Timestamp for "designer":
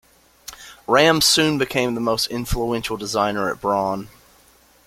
2.97-3.51